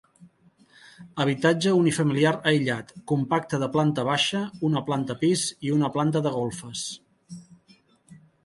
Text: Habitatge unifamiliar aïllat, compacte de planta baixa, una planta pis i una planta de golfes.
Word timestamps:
Habitatge 1.25 1.73
unifamiliar 1.79 2.31
aïllat, 2.53 2.89
compacte 3.13 3.59
de 3.65 3.69
planta 3.77 4.07
baixa, 4.09 4.43
una 4.71 4.83
planta 4.91 5.19
pis 5.23 5.47
i 5.69 5.75
una 5.79 5.91
planta 5.99 6.27
de 6.29 6.33
golfes. 6.41 6.87